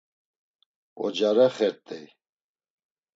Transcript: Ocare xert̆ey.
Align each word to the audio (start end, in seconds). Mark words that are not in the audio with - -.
Ocare 1.05 1.47
xert̆ey. 1.55 2.05